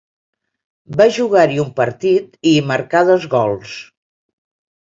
Va 1.01 1.05
jugar-hi 1.17 1.59
un 1.65 1.69
partit, 1.81 2.33
i 2.53 2.57
hi 2.61 2.65
marcà 2.73 3.05
dos 3.13 3.29
gols. 3.37 3.79